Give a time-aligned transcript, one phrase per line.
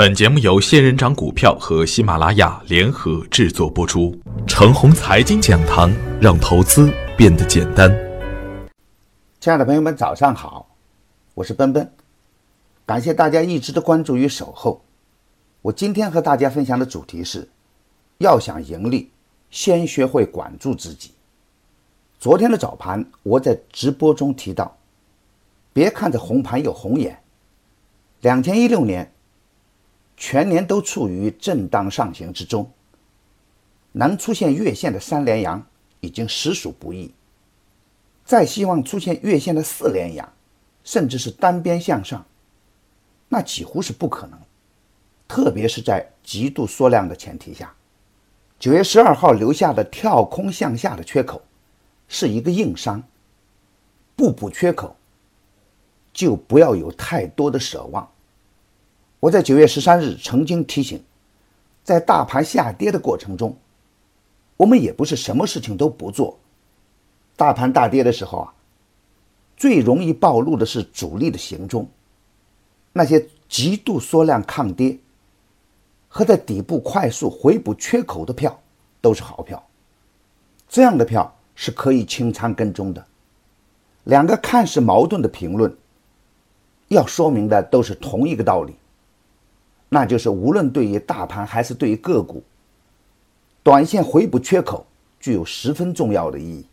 [0.00, 4.18] 本节目由仙人掌股票和喜马拉雅联合制作播出。
[4.46, 7.94] 程红财经讲堂，让投资变得简单。
[9.40, 10.66] 亲爱的朋友们，早上好，
[11.34, 11.92] 我是奔奔，
[12.86, 14.82] 感谢大家一直的关注与守候。
[15.60, 17.46] 我今天和大家分享的主题是：
[18.16, 19.10] 要想盈利，
[19.50, 21.10] 先学会管住自己。
[22.18, 24.78] 昨天的早盘，我在直播中提到，
[25.74, 27.22] 别看着红盘有红眼，
[28.22, 29.12] 两千一六年。
[30.20, 32.70] 全年都处于震荡上行之中，
[33.90, 35.66] 能出现月线的三连阳
[36.00, 37.10] 已经实属不易，
[38.22, 40.30] 再希望出现月线的四连阳，
[40.84, 42.22] 甚至是单边向上，
[43.30, 44.38] 那几乎是不可能，
[45.26, 47.74] 特别是在极度缩量的前提下。
[48.58, 51.40] 九月十二号留下的跳空向下的缺口，
[52.08, 53.02] 是一个硬伤，
[54.14, 54.94] 不补缺口，
[56.12, 58.06] 就不要有太多的奢望。
[59.20, 61.02] 我在九月十三日曾经提醒，
[61.84, 63.54] 在大盘下跌的过程中，
[64.56, 66.38] 我们也不是什么事情都不做。
[67.36, 68.54] 大盘大跌的时候啊，
[69.58, 71.86] 最容易暴露的是主力的行踪，
[72.94, 74.98] 那些极度缩量抗跌
[76.08, 78.58] 和在底部快速回补缺口的票
[79.02, 79.62] 都是好票，
[80.66, 83.06] 这样的票是可以清仓跟踪的。
[84.04, 85.76] 两个看似矛盾的评论，
[86.88, 88.74] 要说明的都是同一个道理。
[89.92, 92.42] 那就是无论对于大盘还是对于个股，
[93.62, 94.86] 短线回补缺口
[95.18, 96.64] 具有十分重要的意义。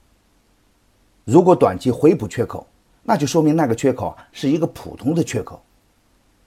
[1.25, 2.67] 如果短期回补缺口，
[3.01, 5.59] 那就说明那个缺口是一个普通的缺口。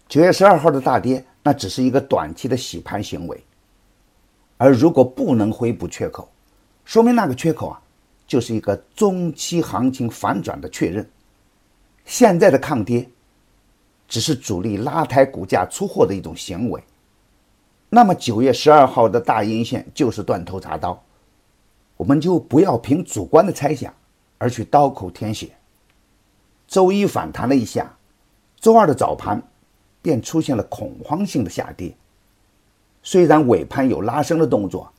[0.09, 3.45] 九月十二号的大跌，那只是一个短期的洗盘行为。
[4.57, 6.31] 而如果不能回补缺口，
[6.85, 7.83] 说明那个缺口啊
[8.29, 11.05] 就是一个中期行情反转的确认。
[12.05, 13.09] 现在的抗跌。
[14.11, 16.83] 只是主力拉抬股价出货的一种行为，
[17.89, 21.01] 那么九月十二号的大阴线就是断头铡刀，
[21.97, 23.95] 我们就不要凭主观的猜想
[24.37, 25.51] 而去刀口舔血。
[26.67, 27.97] 周一反弹了一下，
[28.59, 29.41] 周二的早盘
[30.03, 31.95] 便出现了恐慌性的下跌，
[33.05, 34.93] 虽然尾盘有拉升的动作，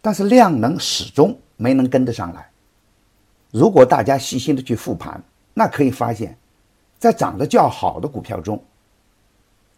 [0.00, 2.50] 但是量能始终没能跟得上来。
[3.50, 6.38] 如果大家细心的去复盘，那可以发现。
[6.98, 8.62] 在涨得较好的股票中，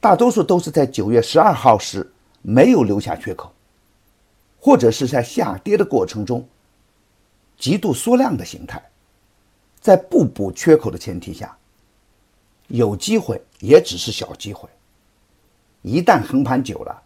[0.00, 2.10] 大多数都是在九月十二号时
[2.40, 3.52] 没有留下缺口，
[4.58, 6.48] 或者是在下跌的过程中
[7.58, 8.82] 极度缩量的形态，
[9.80, 11.54] 在不补缺口的前提下，
[12.68, 14.68] 有机会也只是小机会。
[15.82, 17.02] 一旦横盘久了，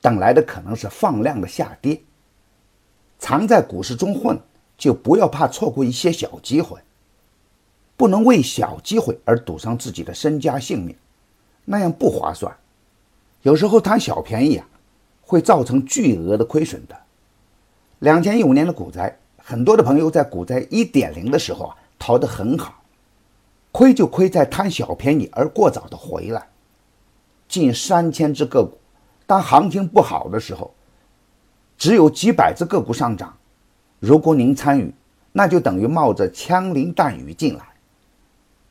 [0.00, 2.00] 等来的可能是放量的下跌。
[3.18, 4.40] 常在股市中混，
[4.78, 6.78] 就不要怕错过一些小机会。
[8.00, 10.96] 不能为小机会而赌上自己的身家性命，
[11.66, 12.50] 那样不划算。
[13.42, 14.66] 有时候贪小便宜啊，
[15.20, 16.98] 会造成巨额的亏损的。
[17.98, 22.82] 两千一五年的股灾，很多的朋友在股灾一点零的时候啊，逃得很好，
[23.70, 26.48] 亏就亏在贪小便宜而过早的回来。
[27.50, 28.78] 近三千只个股，
[29.26, 30.72] 当行情不好的时候，
[31.76, 33.36] 只有几百只个股上涨，
[33.98, 34.90] 如果您参与，
[35.32, 37.66] 那就等于冒着枪林弹雨进来。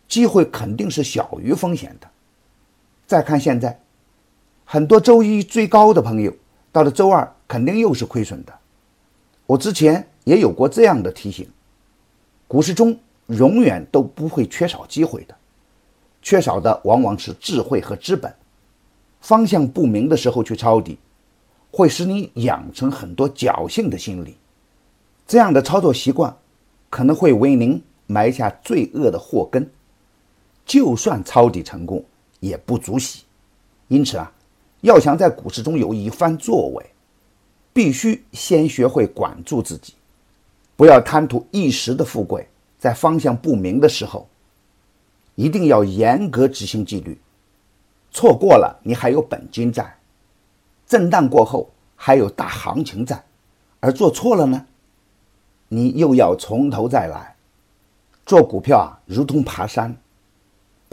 [0.09, 2.09] 机会肯定是小于风险的。
[3.07, 3.79] 再看现在，
[4.65, 6.33] 很多周一追高的朋友，
[6.71, 8.53] 到了周二肯定又是亏损的。
[9.45, 11.47] 我之前也有过这样的提醒：
[12.47, 15.35] 股市中永远都不会缺少机会的，
[16.21, 18.33] 缺少的往往是智慧和资本。
[19.21, 20.97] 方向不明的时候去抄底，
[21.71, 24.37] 会使你养成很多侥幸的心理。
[25.27, 26.35] 这样的操作习惯，
[26.89, 29.69] 可能会为您埋下罪恶的祸根。
[30.69, 32.05] 就算抄底成功，
[32.39, 33.23] 也不足喜。
[33.87, 34.31] 因此啊，
[34.81, 36.85] 要想在股市中有一番作为，
[37.73, 39.95] 必须先学会管住自己，
[40.75, 42.47] 不要贪图一时的富贵。
[42.77, 44.29] 在方向不明的时候，
[45.33, 47.19] 一定要严格执行纪律。
[48.11, 49.83] 错过了，你还有本金在；
[50.85, 53.17] 震荡过后，还有大行情在；
[53.79, 54.67] 而做错了呢，
[55.67, 57.35] 你又要从头再来。
[58.23, 59.97] 做股票啊，如同爬山。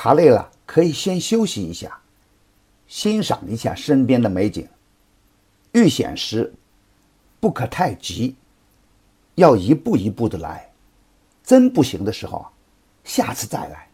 [0.06, 1.98] 爬累了，可以先休息一下，
[2.86, 4.64] 欣赏一下身边的美景。
[5.72, 6.54] 遇险时，
[7.40, 8.36] 不可太急，
[9.34, 10.70] 要一步一步的来。
[11.42, 12.46] 真不行的时候，
[13.02, 13.88] 下次再来。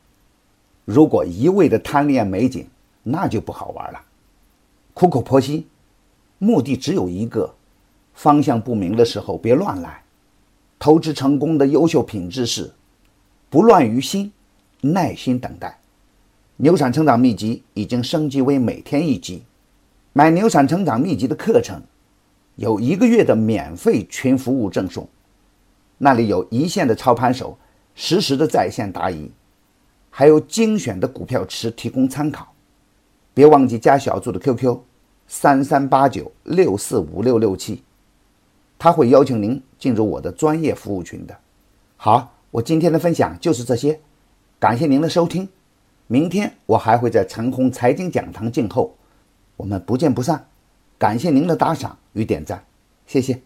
[0.85, 2.69] 如果一味的贪恋美景，
[3.03, 3.99] 那就不好玩了。
[4.93, 5.67] 苦口婆心，
[6.37, 7.55] 目的只有一个：
[8.13, 10.05] 方向不明的时候别乱来。
[10.79, 12.71] 投资成功的优秀品质是
[13.49, 14.31] 不乱于心，
[14.83, 15.79] 耐心等待。
[16.57, 19.43] 牛产成长秘籍已经升级为每天一集。
[20.13, 21.81] 买牛产成长秘籍的课程，
[22.57, 25.09] 有一个月的免费群服务赠送，
[25.99, 27.57] 那里有一线的操盘手
[27.95, 29.31] 实时的在线答疑，
[30.11, 32.53] 还有精选的股票池提供参考。
[33.33, 34.79] 别忘记加小组的 QQ：
[35.27, 37.83] 三三八九六四五六六七，
[38.79, 41.35] 他会邀请您进入我的专业服务群的。
[41.97, 43.99] 好，我今天的分享就是这些，
[44.61, 45.49] 感谢您的收听。
[46.13, 48.99] 明天我还会在陈红财经讲堂静候，
[49.57, 50.45] 我们不见不散。
[50.99, 52.67] 感谢您的打赏与点赞，
[53.07, 53.41] 谢谢。